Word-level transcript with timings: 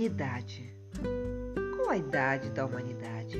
Humanidade. 0.00 0.72
Qual 1.76 1.90
a 1.90 1.96
idade 1.98 2.48
da 2.48 2.64
humanidade? 2.64 3.38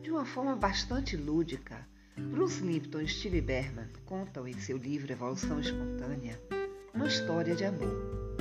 De 0.00 0.10
uma 0.10 0.24
forma 0.24 0.56
bastante 0.56 1.14
lúdica, 1.14 1.86
Bruce 2.16 2.62
Lipton 2.62 3.02
e 3.02 3.06
Steve 3.06 3.42
Berman 3.42 3.86
contam 4.06 4.48
em 4.48 4.54
seu 4.54 4.78
livro 4.78 5.12
Evolução 5.12 5.60
Espontânea 5.60 6.40
uma 6.94 7.06
história 7.06 7.54
de 7.54 7.66
amor. 7.66 8.38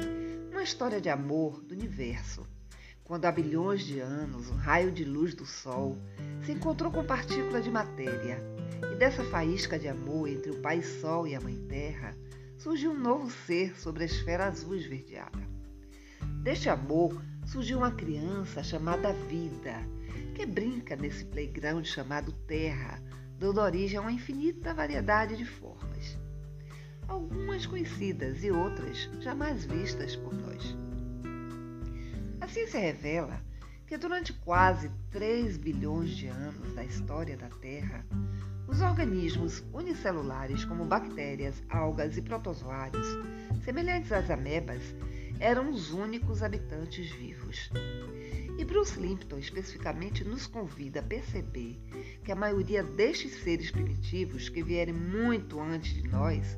Uma 0.50 0.64
história 0.64 1.02
de 1.02 1.10
amor 1.10 1.62
do 1.64 1.74
universo, 1.74 2.48
quando 3.04 3.26
há 3.26 3.32
bilhões 3.34 3.82
de 3.82 4.00
anos 4.00 4.50
um 4.50 4.56
raio 4.56 4.90
de 4.90 5.04
luz 5.04 5.36
do 5.36 5.46
Sol 5.46 5.98
se 6.46 6.54
encontrou 6.54 6.90
com 6.94 7.04
partícula 7.04 7.60
de 7.60 7.70
matéria, 7.70 8.42
e 8.94 8.96
dessa 8.96 9.22
faísca 9.26 9.78
de 9.78 9.90
amor 9.90 10.30
entre 10.30 10.52
o 10.52 10.62
Pai 10.62 10.82
Sol 10.82 11.28
e 11.28 11.36
a 11.36 11.42
Mãe 11.42 11.58
Terra 11.68 12.16
surgiu 12.58 12.92
um 12.92 12.98
novo 12.98 13.30
ser 13.46 13.78
sobre 13.78 14.04
a 14.04 14.06
esfera 14.06 14.46
azul 14.46 14.76
esverdeada. 14.76 15.57
Deste 16.44 16.70
amor 16.70 17.22
surgiu 17.46 17.80
uma 17.80 17.92
criança 17.92 18.64
chamada 18.64 19.14
Vida, 19.14 19.76
que 20.36 20.46
brinca 20.46 20.96
nesse 20.96 21.26
playground 21.26 21.86
chamado 21.86 22.32
Terra, 22.32 23.02
dando 23.40 23.62
origem 23.62 23.98
a 23.98 24.02
uma 24.02 24.12
infinita 24.12 24.74
variedade 24.74 25.36
de 25.36 25.46
formas. 25.46 26.18
Algumas 27.08 27.66
conhecidas 27.66 28.44
e 28.44 28.52
outras 28.52 29.10
jamais 29.20 29.66
vistas 29.66 30.16
por 30.16 30.34
nós. 30.34 30.76
A 32.42 32.48
ciência 32.48 32.80
revela 32.80 33.42
que 33.88 33.98
durante 33.98 34.34
quase 34.34 34.92
3 35.12 35.58
bilhões 35.58 36.10
de 36.12 36.28
anos 36.28 36.74
da 36.76 36.84
história 36.84 37.38
da 37.38 37.50
Terra, 37.50 38.06
os 38.68 38.82
organismos 38.82 39.64
unicelulares 39.74 40.66
como 40.66 40.84
bactérias, 40.84 41.64
algas 41.70 42.18
e 42.18 42.22
protozoários, 42.22 43.08
semelhantes 43.64 44.12
às 44.12 44.30
amebas, 44.30 44.82
eram 45.40 45.70
os 45.72 45.92
únicos 45.92 46.42
habitantes 46.42 47.10
vivos. 47.12 47.70
E 48.58 48.66
Bruce 48.66 49.00
Limpton 49.00 49.38
especificamente 49.38 50.24
nos 50.24 50.48
convida 50.48 51.00
a 51.00 51.04
perceber 51.04 51.80
que 52.24 52.32
a 52.32 52.36
maioria 52.36 52.84
destes 52.84 53.34
seres 53.44 53.70
primitivos 53.70 54.50
que 54.50 54.64
vierem 54.64 54.94
muito 54.94 55.60
antes 55.60 55.94
de 55.94 56.08
nós 56.08 56.58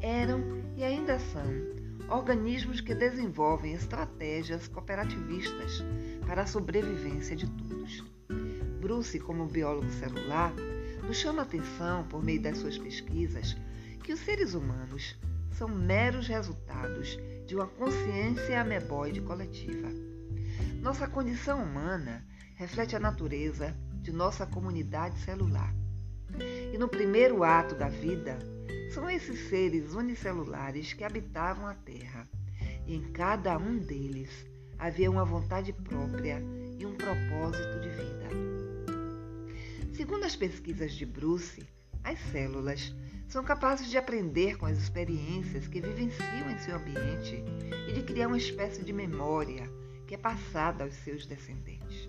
eram 0.00 0.42
e 0.76 0.82
ainda 0.82 1.18
são 1.18 1.44
organismos 2.08 2.80
que 2.80 2.94
desenvolvem 2.94 3.74
estratégias 3.74 4.68
cooperativistas 4.68 5.84
para 6.26 6.42
a 6.42 6.46
sobrevivência 6.46 7.36
de 7.36 7.46
todos. 7.48 8.04
Bruce, 8.80 9.18
como 9.20 9.46
biólogo 9.46 9.90
celular, 9.90 10.52
nos 11.06 11.16
chama 11.16 11.42
a 11.42 11.44
atenção, 11.44 12.04
por 12.08 12.22
meio 12.22 12.40
das 12.40 12.58
suas 12.58 12.78
pesquisas, 12.78 13.56
que 14.02 14.12
os 14.12 14.20
seres 14.20 14.54
humanos 14.54 15.16
são 15.52 15.68
meros 15.68 16.28
resultados 16.28 17.18
de 17.46 17.54
uma 17.54 17.66
consciência 17.66 18.60
ameboide 18.60 19.20
coletiva. 19.20 19.88
Nossa 20.82 21.06
condição 21.06 21.62
humana 21.62 22.26
reflete 22.56 22.96
a 22.96 23.00
natureza 23.00 23.76
de 24.02 24.12
nossa 24.12 24.44
comunidade 24.46 25.18
celular. 25.20 25.74
E 26.72 26.76
no 26.76 26.88
primeiro 26.88 27.44
ato 27.44 27.74
da 27.74 27.88
vida, 27.88 28.38
são 28.92 29.08
esses 29.08 29.48
seres 29.48 29.94
unicelulares 29.94 30.92
que 30.92 31.04
habitavam 31.04 31.66
a 31.66 31.74
Terra, 31.74 32.28
e 32.86 32.94
em 32.94 33.12
cada 33.12 33.56
um 33.58 33.78
deles 33.78 34.30
havia 34.78 35.10
uma 35.10 35.24
vontade 35.24 35.72
própria 35.72 36.42
e 36.78 36.84
um 36.84 36.94
propósito 36.94 37.80
de 37.80 37.88
vida. 37.88 38.26
Segundo 39.94 40.24
as 40.24 40.36
pesquisas 40.36 40.92
de 40.92 41.06
Bruce, 41.06 41.66
as 42.04 42.18
células 42.30 42.94
são 43.28 43.42
capazes 43.42 43.90
de 43.90 43.98
aprender 43.98 44.56
com 44.56 44.66
as 44.66 44.78
experiências 44.78 45.66
que 45.66 45.80
vivenciam 45.80 46.50
em 46.50 46.58
seu 46.58 46.76
ambiente 46.76 47.42
e 47.88 47.92
de 47.92 48.02
criar 48.02 48.28
uma 48.28 48.38
espécie 48.38 48.84
de 48.84 48.92
memória 48.92 49.70
que 50.06 50.14
é 50.14 50.18
passada 50.18 50.84
aos 50.84 50.94
seus 50.94 51.26
descendentes. 51.26 52.08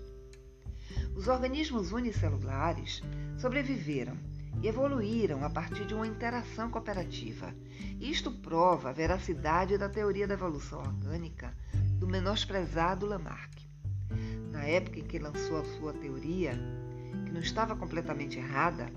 Os 1.16 1.26
organismos 1.26 1.90
unicelulares 1.92 3.02
sobreviveram 3.36 4.16
e 4.62 4.68
evoluíram 4.68 5.44
a 5.44 5.50
partir 5.50 5.84
de 5.84 5.94
uma 5.94 6.06
interação 6.06 6.70
cooperativa. 6.70 7.52
Isto 8.00 8.30
prova 8.30 8.90
a 8.90 8.92
veracidade 8.92 9.76
da 9.76 9.88
teoria 9.88 10.26
da 10.26 10.34
evolução 10.34 10.78
orgânica 10.80 11.52
do 11.98 12.06
menosprezado 12.06 13.06
Lamarck. 13.06 13.52
Na 14.52 14.64
época 14.64 15.00
em 15.00 15.04
que 15.04 15.18
lançou 15.18 15.58
a 15.58 15.64
sua 15.64 15.92
teoria, 15.92 16.52
que 17.26 17.32
não 17.32 17.40
estava 17.40 17.76
completamente 17.76 18.38
errada, 18.38 18.90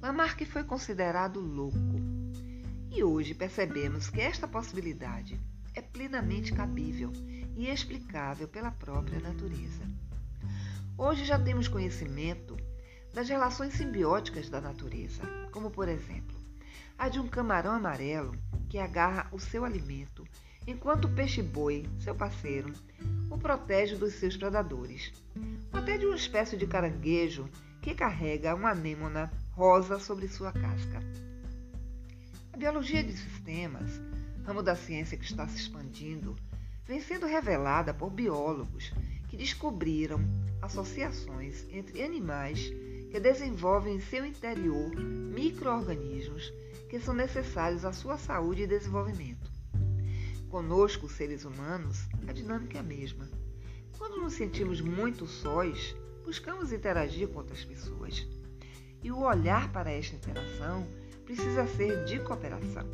Lamarck 0.00 0.44
foi 0.46 0.62
considerado 0.62 1.40
louco. 1.40 1.76
E 2.90 3.02
hoje 3.02 3.34
percebemos 3.34 4.08
que 4.08 4.20
esta 4.20 4.46
possibilidade 4.46 5.40
é 5.74 5.82
plenamente 5.82 6.52
cabível 6.52 7.12
e 7.56 7.68
explicável 7.68 8.46
pela 8.46 8.70
própria 8.70 9.18
natureza. 9.18 9.82
Hoje 10.96 11.24
já 11.24 11.38
temos 11.38 11.66
conhecimento 11.66 12.56
das 13.12 13.28
relações 13.28 13.74
simbióticas 13.74 14.48
da 14.48 14.60
natureza, 14.60 15.22
como 15.50 15.68
por 15.70 15.88
exemplo, 15.88 16.36
a 16.96 17.08
de 17.08 17.18
um 17.18 17.26
camarão 17.26 17.72
amarelo 17.72 18.36
que 18.68 18.78
agarra 18.78 19.28
o 19.32 19.40
seu 19.40 19.64
alimento, 19.64 20.24
enquanto 20.64 21.06
o 21.06 21.14
peixe-boi, 21.14 21.88
seu 21.98 22.14
parceiro, 22.14 22.72
o 23.30 23.36
protege 23.36 23.96
dos 23.96 24.14
seus 24.14 24.36
predadores, 24.36 25.12
ou 25.72 25.80
até 25.80 25.98
de 25.98 26.06
uma 26.06 26.16
espécie 26.16 26.56
de 26.56 26.68
caranguejo 26.68 27.48
que 27.82 27.94
carrega 27.94 28.54
uma 28.54 28.70
anêmona 28.70 29.30
rosa 29.58 29.98
sobre 29.98 30.28
sua 30.28 30.52
casca. 30.52 31.02
A 32.52 32.56
biologia 32.56 33.02
de 33.02 33.12
sistemas, 33.12 34.00
ramo 34.44 34.62
da 34.62 34.76
ciência 34.76 35.18
que 35.18 35.24
está 35.24 35.48
se 35.48 35.56
expandindo, 35.56 36.36
vem 36.86 37.00
sendo 37.00 37.26
revelada 37.26 37.92
por 37.92 38.08
biólogos 38.08 38.92
que 39.26 39.36
descobriram 39.36 40.20
associações 40.62 41.66
entre 41.72 42.04
animais 42.04 42.70
que 43.10 43.18
desenvolvem 43.18 43.96
em 43.96 44.00
seu 44.00 44.24
interior 44.24 44.94
microorganismos 44.94 46.52
que 46.88 47.00
são 47.00 47.12
necessários 47.12 47.84
à 47.84 47.92
sua 47.92 48.16
saúde 48.16 48.62
e 48.62 48.66
desenvolvimento. 48.68 49.50
Conosco, 50.48 51.08
seres 51.08 51.44
humanos, 51.44 52.06
a 52.28 52.32
dinâmica 52.32 52.76
é 52.76 52.80
a 52.80 52.84
mesma. 52.84 53.28
Quando 53.98 54.22
nos 54.22 54.34
sentimos 54.34 54.80
muito 54.80 55.26
sós, 55.26 55.96
buscamos 56.24 56.72
interagir 56.72 57.26
com 57.26 57.38
outras 57.38 57.64
pessoas 57.64 58.24
e 59.02 59.10
o 59.12 59.20
olhar 59.20 59.72
para 59.72 59.90
esta 59.90 60.16
interação 60.16 60.86
precisa 61.24 61.66
ser 61.66 62.04
de 62.04 62.20
cooperação, 62.20 62.86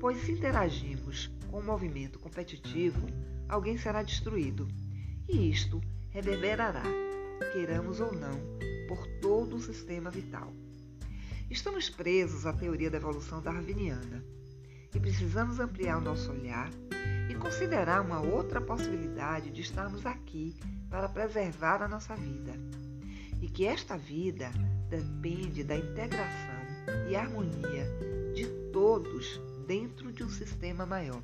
pois 0.00 0.18
se 0.22 0.32
interagirmos 0.32 1.30
com 1.50 1.58
o 1.58 1.60
um 1.60 1.64
movimento 1.64 2.18
competitivo, 2.18 3.06
alguém 3.48 3.76
será 3.76 4.02
destruído, 4.02 4.68
e 5.28 5.50
isto 5.50 5.80
reverberará, 6.10 6.82
queiramos 7.52 8.00
ou 8.00 8.12
não, 8.12 8.40
por 8.88 9.06
todo 9.20 9.56
o 9.56 9.60
sistema 9.60 10.10
vital. 10.10 10.52
Estamos 11.50 11.88
presos 11.88 12.46
à 12.46 12.52
teoria 12.52 12.90
da 12.90 12.98
evolução 12.98 13.40
darwiniana 13.40 14.24
e 14.94 15.00
precisamos 15.00 15.60
ampliar 15.60 15.98
o 15.98 16.00
nosso 16.00 16.30
olhar 16.30 16.70
e 17.30 17.34
considerar 17.34 18.00
uma 18.00 18.20
outra 18.20 18.60
possibilidade 18.60 19.50
de 19.50 19.60
estarmos 19.60 20.04
aqui 20.06 20.56
para 20.90 21.08
preservar 21.08 21.82
a 21.82 21.88
nossa 21.88 22.14
vida. 22.16 22.52
E 23.40 23.48
que 23.48 23.66
esta 23.66 23.96
vida 23.96 24.50
depende 24.88 25.62
da 25.62 25.76
integração 25.76 26.58
e 27.08 27.16
harmonia 27.16 27.86
de 28.34 28.46
todos 28.72 29.40
dentro 29.66 30.12
de 30.12 30.24
um 30.24 30.28
sistema 30.28 30.86
maior. 30.86 31.22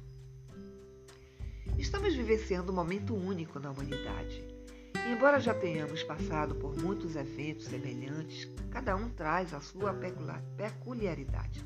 Estamos 1.79 2.15
vivenciando 2.15 2.71
um 2.71 2.75
momento 2.75 3.15
único 3.15 3.59
na 3.59 3.71
humanidade. 3.71 4.45
Embora 5.11 5.41
já 5.41 5.53
tenhamos 5.53 6.03
passado 6.03 6.55
por 6.55 6.77
muitos 6.77 7.17
eventos 7.17 7.67
semelhantes, 7.67 8.49
cada 8.71 8.95
um 8.97 9.11
traz 9.11 9.53
a 9.53 9.61
sua 9.61 9.95
peculiaridade. 10.57 11.65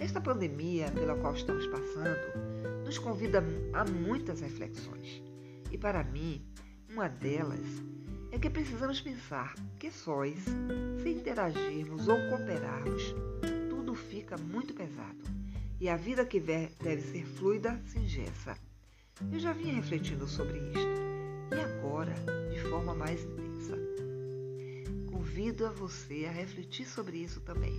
Esta 0.00 0.20
pandemia 0.20 0.90
pela 0.90 1.16
qual 1.16 1.34
estamos 1.34 1.66
passando 1.66 2.84
nos 2.84 2.98
convida 2.98 3.44
a 3.72 3.84
muitas 3.84 4.40
reflexões. 4.40 5.22
E 5.70 5.78
para 5.78 6.02
mim, 6.02 6.44
uma 6.90 7.08
delas 7.08 7.60
é 8.32 8.38
que 8.38 8.48
precisamos 8.48 8.98
pensar 8.98 9.54
que 9.78 9.90
sós, 9.90 10.34
se 11.02 11.08
interagirmos 11.10 12.08
ou 12.08 12.16
cooperarmos, 12.30 13.14
tudo 13.68 13.94
fica 13.94 14.38
muito 14.38 14.72
pesado 14.72 15.22
e 15.78 15.86
a 15.86 15.96
vida 15.96 16.24
que 16.24 16.40
deve 16.40 17.02
ser 17.02 17.26
fluida 17.26 17.78
se. 17.84 18.56
Eu 19.30 19.38
já 19.38 19.52
vinha 19.52 19.74
refletindo 19.74 20.26
sobre 20.26 20.58
isto 20.58 21.54
e 21.54 21.60
agora 21.60 22.14
de 22.50 22.58
forma 22.70 22.94
mais 22.94 23.22
intensa. 23.22 23.76
Convido 25.10 25.66
a 25.66 25.70
você 25.70 26.24
a 26.26 26.32
refletir 26.32 26.86
sobre 26.86 27.18
isso 27.18 27.40
também. 27.42 27.78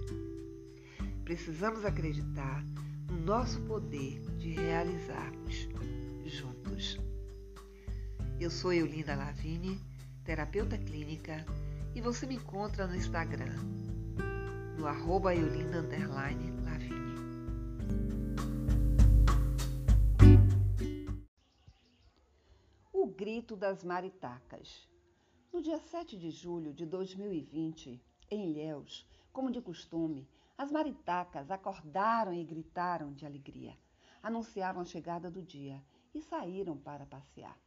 Precisamos 1.25 1.83
acreditar 1.83 2.63
no 3.09 3.19
nosso 3.25 3.59
poder 3.61 4.21
de 4.37 4.51
realizarmos 4.51 5.67
juntos. 6.25 6.99
Eu 8.39 8.51
sou 8.51 8.71
Eulinda 8.71 9.15
Lavini 9.15 9.81
terapeuta 10.23 10.77
clínica, 10.77 11.45
e 11.95 12.01
você 12.01 12.25
me 12.25 12.35
encontra 12.35 12.87
no 12.87 12.95
Instagram, 12.95 13.55
no 14.77 14.87
arroba 14.87 15.35
Eulinda 15.35 15.83
grito 23.23 23.55
das 23.55 23.83
maritacas. 23.85 24.85
No 25.51 25.61
dia 25.61 25.79
7 25.79 26.17
de 26.17 26.29
julho 26.29 26.73
de 26.73 26.85
2020, 26.85 28.03
em 28.29 28.49
Ilhéus, 28.49 29.07
como 29.31 29.49
de 29.49 29.61
costume, 29.61 30.27
as 30.57 30.69
maritacas 30.69 31.49
acordaram 31.49 32.33
e 32.33 32.43
gritaram 32.43 33.13
de 33.13 33.25
alegria. 33.25 33.77
Anunciavam 34.21 34.81
a 34.81 34.85
chegada 34.85 35.31
do 35.31 35.41
dia 35.41 35.81
e 36.13 36.21
saíram 36.21 36.77
para 36.77 37.05
passear. 37.05 37.57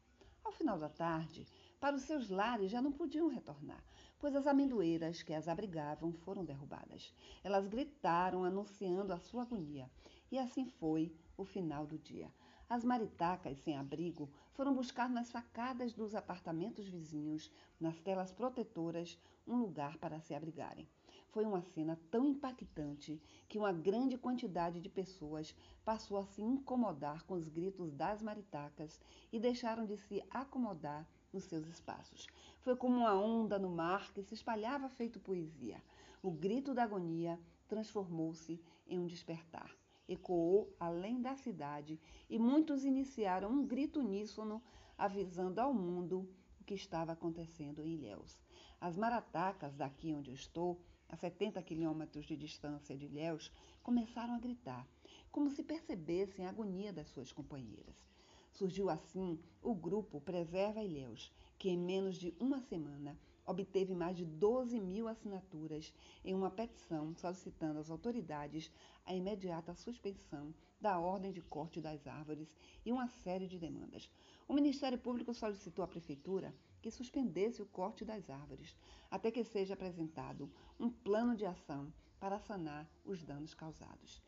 Ao 0.44 0.52
final 0.52 0.78
da 0.78 0.88
tarde, 0.88 1.46
para 1.80 1.96
os 1.96 2.02
seus 2.02 2.30
lares 2.30 2.70
já 2.70 2.80
não 2.80 2.90
podiam 2.90 3.28
retornar, 3.28 3.82
pois 4.18 4.34
as 4.34 4.46
amendoeiras 4.46 5.22
que 5.22 5.34
as 5.34 5.46
abrigavam 5.46 6.12
foram 6.12 6.44
derrubadas. 6.44 7.14
Elas 7.44 7.66
gritaram, 7.66 8.44
anunciando 8.44 9.12
a 9.12 9.18
sua 9.18 9.42
agonia, 9.42 9.90
e 10.30 10.38
assim 10.38 10.66
foi 10.66 11.14
o 11.36 11.44
final 11.44 11.86
do 11.86 11.98
dia. 11.98 12.30
As 12.68 12.82
maritacas 12.82 13.58
sem 13.58 13.76
abrigo 13.76 14.28
foram 14.52 14.74
buscar 14.74 15.08
nas 15.08 15.30
facadas 15.30 15.92
dos 15.92 16.14
apartamentos 16.14 16.88
vizinhos, 16.88 17.50
nas 17.78 18.00
telas 18.00 18.32
protetoras, 18.32 19.16
um 19.46 19.56
lugar 19.56 19.96
para 19.98 20.18
se 20.20 20.34
abrigarem. 20.34 20.88
Foi 21.28 21.44
uma 21.44 21.62
cena 21.62 21.96
tão 22.10 22.26
impactante 22.26 23.22
que 23.48 23.58
uma 23.58 23.72
grande 23.72 24.16
quantidade 24.18 24.80
de 24.80 24.88
pessoas 24.88 25.54
passou 25.84 26.16
a 26.16 26.24
se 26.24 26.42
incomodar 26.42 27.22
com 27.24 27.34
os 27.34 27.48
gritos 27.48 27.92
das 27.92 28.22
maritacas 28.22 28.98
e 29.30 29.38
deixaram 29.38 29.84
de 29.84 29.96
se 29.96 30.24
acomodar 30.30 31.06
nos 31.36 31.44
seus 31.44 31.66
espaços. 31.68 32.26
Foi 32.60 32.74
como 32.74 32.96
uma 32.96 33.14
onda 33.14 33.58
no 33.58 33.70
mar 33.70 34.12
que 34.12 34.22
se 34.22 34.34
espalhava 34.34 34.88
feito 34.88 35.20
poesia. 35.20 35.80
O 36.22 36.30
grito 36.30 36.74
da 36.74 36.82
agonia 36.82 37.38
transformou-se 37.68 38.60
em 38.88 38.98
um 38.98 39.06
despertar 39.06 39.70
ecoou 40.08 40.72
além 40.78 41.20
da 41.20 41.34
cidade 41.34 41.98
e 42.30 42.38
muitos 42.38 42.84
iniciaram 42.84 43.50
um 43.50 43.66
grito 43.66 44.00
uníssono 44.00 44.62
avisando 44.96 45.60
ao 45.60 45.74
mundo 45.74 46.28
o 46.60 46.64
que 46.64 46.74
estava 46.74 47.12
acontecendo 47.12 47.84
em 47.84 47.94
Ilhéus. 47.94 48.40
As 48.80 48.96
maratacas 48.96 49.74
daqui 49.74 50.14
onde 50.14 50.30
eu 50.30 50.34
estou, 50.34 50.80
a 51.08 51.16
70 51.16 51.62
quilômetros 51.62 52.26
de 52.26 52.36
distância 52.36 52.96
de 52.96 53.06
Ilhéus, 53.06 53.52
começaram 53.82 54.34
a 54.34 54.38
gritar, 54.38 54.86
como 55.30 55.50
se 55.50 55.62
percebessem 55.62 56.46
a 56.46 56.50
agonia 56.50 56.92
das 56.92 57.08
suas 57.08 57.32
companheiras. 57.32 58.15
Surgiu 58.56 58.88
assim 58.88 59.38
o 59.62 59.74
grupo 59.74 60.18
Preserva 60.18 60.82
Ilhéus, 60.82 61.30
que 61.58 61.68
em 61.68 61.76
menos 61.76 62.16
de 62.16 62.34
uma 62.40 62.58
semana 62.58 63.14
obteve 63.44 63.94
mais 63.94 64.16
de 64.16 64.24
12 64.24 64.80
mil 64.80 65.08
assinaturas 65.08 65.92
em 66.24 66.34
uma 66.34 66.50
petição 66.50 67.14
solicitando 67.14 67.78
às 67.78 67.90
autoridades 67.90 68.72
a 69.04 69.14
imediata 69.14 69.74
suspensão 69.74 70.54
da 70.80 70.98
ordem 70.98 71.32
de 71.32 71.42
corte 71.42 71.82
das 71.82 72.06
árvores 72.06 72.56
e 72.82 72.90
uma 72.90 73.08
série 73.08 73.46
de 73.46 73.58
demandas. 73.58 74.08
O 74.48 74.54
Ministério 74.54 74.96
Público 74.96 75.34
solicitou 75.34 75.84
à 75.84 75.86
Prefeitura 75.86 76.54
que 76.80 76.90
suspendesse 76.90 77.60
o 77.60 77.66
corte 77.66 78.06
das 78.06 78.30
árvores 78.30 78.74
até 79.10 79.30
que 79.30 79.44
seja 79.44 79.74
apresentado 79.74 80.50
um 80.80 80.88
plano 80.88 81.36
de 81.36 81.44
ação 81.44 81.92
para 82.18 82.38
sanar 82.38 82.88
os 83.04 83.22
danos 83.22 83.52
causados. 83.52 84.22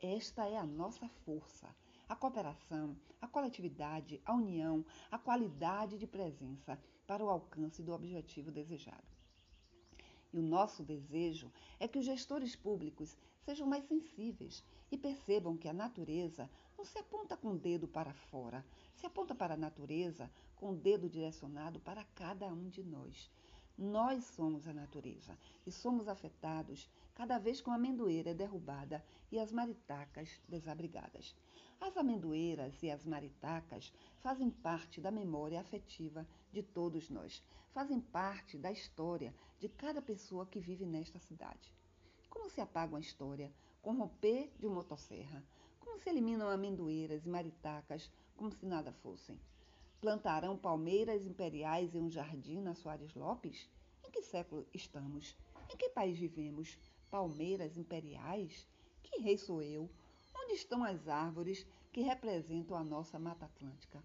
Esta 0.00 0.48
é 0.48 0.56
a 0.56 0.64
nossa 0.64 1.06
força 1.06 1.68
a 2.14 2.16
cooperação, 2.16 2.96
a 3.20 3.26
coletividade, 3.26 4.22
a 4.24 4.32
união, 4.32 4.84
a 5.10 5.18
qualidade 5.18 5.98
de 5.98 6.06
presença 6.06 6.80
para 7.08 7.24
o 7.24 7.28
alcance 7.28 7.82
do 7.82 7.92
objetivo 7.92 8.52
desejado. 8.52 9.02
E 10.32 10.38
o 10.38 10.42
nosso 10.42 10.84
desejo 10.84 11.50
é 11.80 11.88
que 11.88 11.98
os 11.98 12.04
gestores 12.04 12.54
públicos 12.54 13.16
sejam 13.40 13.66
mais 13.66 13.84
sensíveis 13.86 14.64
e 14.92 14.96
percebam 14.96 15.56
que 15.56 15.68
a 15.68 15.72
natureza 15.72 16.48
não 16.78 16.84
se 16.84 16.96
aponta 16.98 17.36
com 17.36 17.48
o 17.48 17.58
dedo 17.58 17.88
para 17.88 18.14
fora, 18.14 18.64
se 18.94 19.06
aponta 19.06 19.34
para 19.34 19.54
a 19.54 19.56
natureza 19.56 20.30
com 20.54 20.70
o 20.70 20.76
dedo 20.76 21.10
direcionado 21.10 21.80
para 21.80 22.04
cada 22.14 22.46
um 22.46 22.68
de 22.68 22.84
nós. 22.84 23.28
Nós 23.76 24.22
somos 24.26 24.68
a 24.68 24.72
natureza 24.72 25.36
e 25.66 25.72
somos 25.72 26.06
afetados 26.06 26.88
cada 27.14 27.38
vez 27.38 27.60
que 27.60 27.68
uma 27.68 27.76
amendoeira 27.76 28.30
é 28.30 28.34
derrubada 28.34 29.04
e 29.30 29.38
as 29.38 29.52
maritacas 29.52 30.40
desabrigadas. 30.48 31.34
As 31.80 31.96
amendoeiras 31.96 32.82
e 32.82 32.90
as 32.90 33.04
maritacas 33.04 33.92
fazem 34.20 34.50
parte 34.50 35.00
da 35.00 35.10
memória 35.10 35.60
afetiva 35.60 36.26
de 36.52 36.62
todos 36.62 37.10
nós, 37.10 37.42
fazem 37.72 38.00
parte 38.00 38.58
da 38.58 38.72
história 38.72 39.34
de 39.60 39.68
cada 39.68 40.00
pessoa 40.00 40.46
que 40.46 40.60
vive 40.60 40.86
nesta 40.86 41.18
cidade. 41.18 41.72
Como 42.28 42.50
se 42.50 42.60
apaga 42.60 42.94
uma 42.94 43.00
história 43.00 43.52
com 43.80 43.92
romper 43.92 44.52
de 44.58 44.66
uma 44.66 44.76
motosserra? 44.76 45.42
Como 45.78 45.98
se 45.98 46.08
eliminam 46.08 46.48
amendoeiras 46.48 47.24
e 47.24 47.28
maritacas 47.28 48.10
como 48.36 48.50
se 48.50 48.66
nada 48.66 48.92
fossem? 48.92 49.38
Plantarão 50.00 50.56
palmeiras 50.56 51.24
imperiais 51.24 51.94
em 51.94 52.02
um 52.02 52.10
jardim 52.10 52.60
na 52.60 52.74
Soares 52.74 53.14
Lopes? 53.14 53.68
Em 54.04 54.10
que 54.10 54.22
século 54.22 54.66
estamos? 54.74 55.36
Em 55.72 55.76
que 55.76 55.88
país 55.90 56.18
vivemos? 56.18 56.78
Palmeiras 57.14 57.76
imperiais? 57.76 58.66
Que 59.00 59.20
rei 59.20 59.38
sou 59.38 59.62
eu? 59.62 59.88
Onde 60.34 60.54
estão 60.54 60.82
as 60.82 61.06
árvores 61.06 61.64
que 61.92 62.00
representam 62.00 62.76
a 62.76 62.82
nossa 62.82 63.20
Mata 63.20 63.44
Atlântica? 63.44 64.02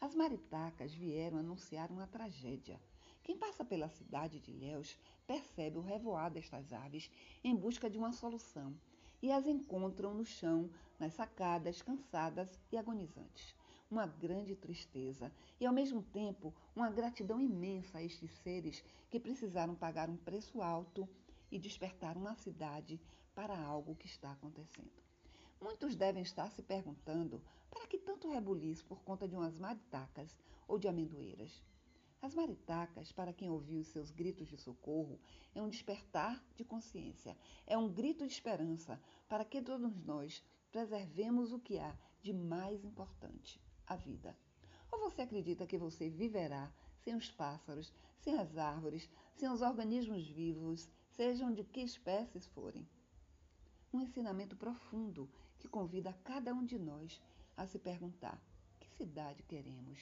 As 0.00 0.14
maritacas 0.14 0.94
vieram 0.94 1.38
anunciar 1.38 1.90
uma 1.90 2.06
tragédia. 2.06 2.80
Quem 3.24 3.36
passa 3.36 3.64
pela 3.64 3.88
cidade 3.88 4.38
de 4.38 4.52
Ilhéus 4.52 4.96
percebe 5.26 5.78
o 5.78 5.80
revoar 5.80 6.30
destas 6.30 6.72
aves 6.72 7.10
em 7.42 7.56
busca 7.56 7.90
de 7.90 7.98
uma 7.98 8.12
solução 8.12 8.76
e 9.20 9.32
as 9.32 9.48
encontram 9.48 10.14
no 10.14 10.24
chão, 10.24 10.70
nas 11.00 11.14
sacadas, 11.14 11.82
cansadas 11.82 12.56
e 12.70 12.76
agonizantes 12.76 13.56
uma 13.90 14.06
grande 14.06 14.54
tristeza 14.54 15.32
e, 15.58 15.66
ao 15.66 15.74
mesmo 15.74 16.00
tempo, 16.00 16.54
uma 16.76 16.88
gratidão 16.88 17.40
imensa 17.40 17.98
a 17.98 18.04
estes 18.04 18.30
seres 18.36 18.84
que 19.10 19.18
precisaram 19.18 19.74
pagar 19.74 20.08
um 20.08 20.16
preço 20.16 20.62
alto 20.62 21.08
e 21.50 21.58
despertaram 21.58 22.20
na 22.20 22.34
cidade 22.34 23.00
para 23.34 23.58
algo 23.58 23.96
que 23.96 24.06
está 24.06 24.32
acontecendo. 24.32 25.02
Muitos 25.60 25.94
devem 25.94 26.22
estar 26.22 26.50
se 26.50 26.62
perguntando 26.62 27.42
para 27.70 27.86
que 27.86 27.98
tanto 27.98 28.30
rebuliço 28.30 28.84
por 28.86 29.02
conta 29.02 29.28
de 29.28 29.36
umas 29.36 29.58
maritacas 29.58 30.36
ou 30.66 30.78
de 30.78 30.88
amendoeiras. 30.88 31.62
As 32.22 32.34
maritacas, 32.34 33.12
para 33.12 33.32
quem 33.32 33.48
ouviu 33.48 33.80
os 33.80 33.88
seus 33.88 34.10
gritos 34.10 34.48
de 34.48 34.56
socorro, 34.56 35.18
é 35.54 35.62
um 35.62 35.68
despertar 35.68 36.42
de 36.54 36.64
consciência, 36.64 37.36
é 37.66 37.76
um 37.78 37.90
grito 37.90 38.26
de 38.26 38.32
esperança 38.32 39.00
para 39.28 39.44
que 39.44 39.62
todos 39.62 39.96
nós 40.04 40.44
preservemos 40.70 41.52
o 41.52 41.58
que 41.58 41.78
há 41.78 41.96
de 42.22 42.32
mais 42.32 42.84
importante 42.84 43.60
a 43.86 43.96
vida? 43.96 44.36
Ou 44.92 44.98
você 45.00 45.22
acredita 45.22 45.66
que 45.66 45.78
você 45.78 46.08
viverá 46.08 46.70
sem 46.98 47.14
os 47.14 47.30
pássaros, 47.30 47.92
sem 48.18 48.36
as 48.38 48.56
árvores, 48.56 49.08
sem 49.34 49.48
os 49.48 49.62
organismos 49.62 50.28
vivos, 50.28 50.88
sejam 51.16 51.52
de 51.52 51.64
que 51.64 51.80
espécies 51.80 52.46
forem? 52.46 52.88
Um 53.92 54.00
ensinamento 54.00 54.56
profundo 54.56 55.28
que 55.58 55.68
convida 55.68 56.10
a 56.10 56.14
cada 56.24 56.52
um 56.54 56.64
de 56.64 56.78
nós 56.78 57.20
a 57.56 57.66
se 57.66 57.78
perguntar: 57.78 58.40
que 58.78 58.88
cidade 58.90 59.42
queremos? 59.42 59.98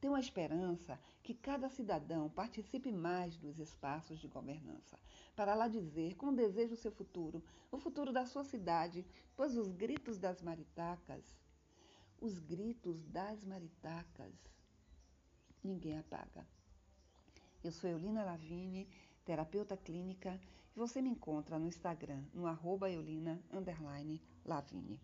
Tem 0.00 0.10
uma 0.10 0.20
esperança 0.20 0.98
que 1.22 1.34
cada 1.34 1.68
cidadão 1.68 2.28
participe 2.28 2.92
mais 2.92 3.36
dos 3.36 3.58
espaços 3.58 4.18
de 4.18 4.28
governança, 4.28 4.98
para 5.34 5.54
lá 5.54 5.68
dizer 5.68 6.14
como 6.16 6.36
deseja 6.36 6.74
o 6.74 6.78
seu 6.78 6.92
futuro, 6.92 7.42
o 7.70 7.78
futuro 7.78 8.12
da 8.12 8.26
sua 8.26 8.44
cidade, 8.44 9.04
pois 9.34 9.56
os 9.56 9.72
gritos 9.72 10.18
das 10.18 10.42
maritacas 10.42 11.24
os 12.20 12.38
gritos 12.38 13.04
das 13.06 13.42
maritacas. 13.44 14.34
Ninguém 15.62 15.98
apaga. 15.98 16.46
Eu 17.62 17.72
sou 17.72 17.90
Eulina 17.90 18.24
Lavini, 18.24 18.88
terapeuta 19.26 19.76
clínica, 19.76 20.40
e 20.74 20.78
você 20.78 21.02
me 21.02 21.10
encontra 21.10 21.58
no 21.58 21.66
Instagram, 21.66 22.22
no 22.32 22.46
arroba 22.46 22.88
Eulina, 22.88 23.42
Lavini. 24.44 25.00